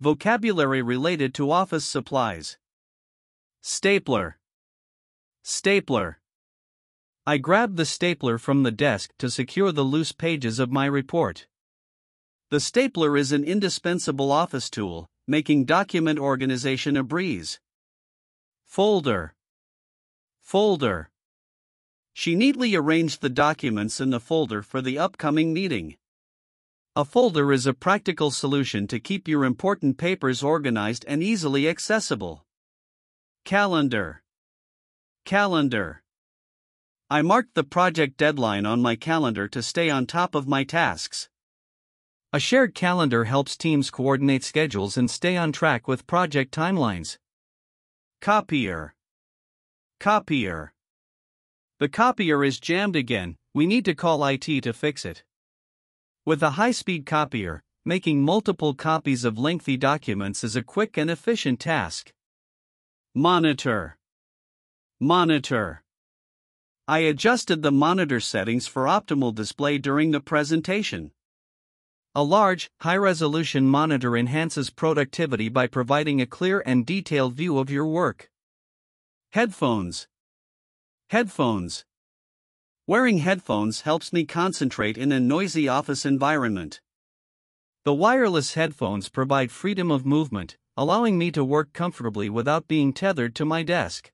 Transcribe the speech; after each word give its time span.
Vocabulary 0.00 0.80
related 0.80 1.34
to 1.34 1.50
office 1.50 1.84
supplies. 1.84 2.56
Stapler. 3.62 4.38
Stapler. 5.42 6.20
I 7.26 7.38
grabbed 7.38 7.76
the 7.76 7.84
stapler 7.84 8.38
from 8.38 8.62
the 8.62 8.70
desk 8.70 9.10
to 9.18 9.28
secure 9.28 9.72
the 9.72 9.82
loose 9.82 10.12
pages 10.12 10.60
of 10.60 10.70
my 10.70 10.86
report. 10.86 11.48
The 12.50 12.60
stapler 12.60 13.16
is 13.16 13.32
an 13.32 13.42
indispensable 13.42 14.30
office 14.30 14.70
tool, 14.70 15.08
making 15.26 15.64
document 15.64 16.20
organization 16.20 16.96
a 16.96 17.02
breeze. 17.02 17.58
Folder. 18.64 19.34
Folder. 20.40 21.10
She 22.12 22.36
neatly 22.36 22.76
arranged 22.76 23.20
the 23.20 23.28
documents 23.28 24.00
in 24.00 24.10
the 24.10 24.20
folder 24.20 24.62
for 24.62 24.80
the 24.80 24.96
upcoming 24.96 25.52
meeting. 25.52 25.96
A 26.98 27.04
folder 27.04 27.52
is 27.52 27.64
a 27.64 27.72
practical 27.72 28.32
solution 28.32 28.88
to 28.88 28.98
keep 28.98 29.28
your 29.28 29.44
important 29.44 29.98
papers 29.98 30.42
organized 30.42 31.04
and 31.06 31.22
easily 31.22 31.68
accessible. 31.68 32.44
Calendar. 33.44 34.24
Calendar. 35.24 36.02
I 37.08 37.22
marked 37.22 37.54
the 37.54 37.62
project 37.62 38.16
deadline 38.16 38.66
on 38.66 38.82
my 38.82 38.96
calendar 38.96 39.46
to 39.46 39.62
stay 39.62 39.88
on 39.88 40.06
top 40.06 40.34
of 40.34 40.48
my 40.48 40.64
tasks. 40.64 41.28
A 42.32 42.40
shared 42.40 42.74
calendar 42.74 43.26
helps 43.26 43.56
teams 43.56 43.92
coordinate 43.92 44.42
schedules 44.42 44.96
and 44.96 45.08
stay 45.08 45.36
on 45.36 45.52
track 45.52 45.86
with 45.86 46.08
project 46.08 46.52
timelines. 46.52 47.16
Copier. 48.20 48.96
Copier. 50.00 50.72
The 51.78 51.88
copier 51.88 52.42
is 52.42 52.58
jammed 52.58 52.96
again, 52.96 53.36
we 53.54 53.66
need 53.66 53.84
to 53.84 53.94
call 53.94 54.24
IT 54.24 54.64
to 54.64 54.72
fix 54.72 55.04
it. 55.04 55.22
With 56.28 56.42
a 56.42 56.60
high 56.60 56.72
speed 56.72 57.06
copier, 57.06 57.62
making 57.86 58.22
multiple 58.22 58.74
copies 58.74 59.24
of 59.24 59.38
lengthy 59.38 59.78
documents 59.78 60.44
is 60.44 60.56
a 60.56 60.62
quick 60.62 60.98
and 60.98 61.08
efficient 61.08 61.58
task. 61.58 62.12
Monitor. 63.14 63.96
Monitor. 65.00 65.82
I 66.86 66.98
adjusted 66.98 67.62
the 67.62 67.72
monitor 67.72 68.20
settings 68.20 68.66
for 68.66 68.84
optimal 68.84 69.34
display 69.34 69.78
during 69.78 70.10
the 70.10 70.20
presentation. 70.20 71.12
A 72.14 72.22
large, 72.22 72.68
high 72.82 72.98
resolution 72.98 73.66
monitor 73.66 74.14
enhances 74.14 74.68
productivity 74.68 75.48
by 75.48 75.66
providing 75.66 76.20
a 76.20 76.26
clear 76.26 76.62
and 76.66 76.84
detailed 76.84 77.36
view 77.36 77.58
of 77.58 77.70
your 77.70 77.86
work. 77.86 78.28
Headphones. 79.32 80.08
Headphones. 81.08 81.86
Wearing 82.88 83.18
headphones 83.18 83.82
helps 83.82 84.14
me 84.14 84.24
concentrate 84.24 84.96
in 84.96 85.12
a 85.12 85.20
noisy 85.20 85.68
office 85.68 86.06
environment. 86.06 86.80
The 87.84 87.92
wireless 87.92 88.54
headphones 88.54 89.10
provide 89.10 89.50
freedom 89.50 89.90
of 89.90 90.06
movement, 90.06 90.56
allowing 90.74 91.18
me 91.18 91.30
to 91.32 91.44
work 91.44 91.74
comfortably 91.74 92.30
without 92.30 92.66
being 92.66 92.94
tethered 92.94 93.34
to 93.34 93.44
my 93.44 93.62
desk. 93.62 94.10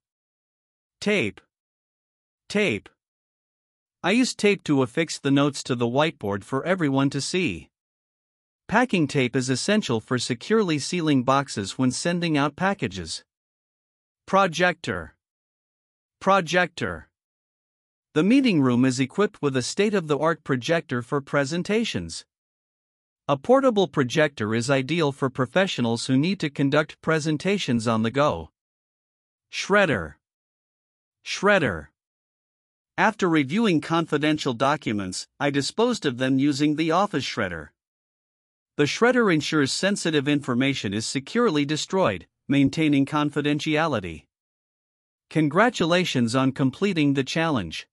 Tape. 1.01 1.41
Tape. 2.49 2.89
I 4.03 4.11
use 4.11 4.35
tape 4.35 4.65
to 4.65 4.83
affix 4.83 5.21
the 5.21 5.31
notes 5.31 5.63
to 5.63 5.77
the 5.77 5.87
whiteboard 5.87 6.43
for 6.43 6.67
everyone 6.67 7.11
to 7.11 7.21
see. 7.21 7.71
Packing 8.67 9.07
tape 9.07 9.37
is 9.37 9.49
essential 9.49 10.01
for 10.01 10.19
securely 10.19 10.81
sealing 10.81 11.23
boxes 11.23 11.79
when 11.79 11.93
sending 11.93 12.37
out 12.37 12.57
packages. 12.57 13.23
Projector. 14.27 15.15
Projector. 16.21 17.09
The 18.15 18.23
meeting 18.23 18.63
room 18.63 18.85
is 18.85 19.01
equipped 19.01 19.43
with 19.43 19.57
a 19.57 19.63
state 19.63 19.93
of 19.93 20.07
the 20.07 20.17
art 20.17 20.45
projector 20.45 21.03
for 21.03 21.21
presentations. 21.21 22.25
A 23.27 23.37
portable 23.37 23.89
projector 23.89 24.55
is 24.55 24.71
ideal 24.71 25.11
for 25.11 25.29
professionals 25.29 26.07
who 26.07 26.17
need 26.17 26.39
to 26.39 26.49
conduct 26.49 27.01
presentations 27.03 27.89
on 27.89 28.05
the 28.05 28.13
go. 28.13 28.51
Shredder. 29.53 30.15
Shredder. 31.27 31.89
After 32.97 33.29
reviewing 33.29 33.81
confidential 33.81 34.53
documents, 34.53 35.27
I 35.41 35.51
disposed 35.51 36.07
of 36.07 36.19
them 36.19 36.39
using 36.39 36.77
the 36.77 36.93
office 36.93 37.25
shredder. 37.25 37.71
The 38.77 38.85
shredder 38.85 39.35
ensures 39.35 39.73
sensitive 39.73 40.29
information 40.29 40.95
is 40.95 41.05
securely 41.05 41.65
destroyed, 41.65 42.29
maintaining 42.47 43.07
confidentiality. 43.07 44.27
Congratulations 45.31 46.37
on 46.37 46.53
completing 46.53 47.15
the 47.15 47.25
challenge. 47.25 47.89